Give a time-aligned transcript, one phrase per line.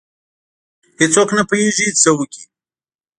[0.99, 2.43] هیڅ څوک نه پوهیږي څه وکړي.